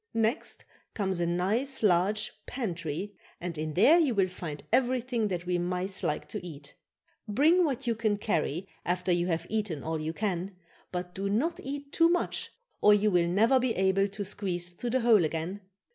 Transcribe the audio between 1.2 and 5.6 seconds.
nice, large pantry and in there you will find everything that we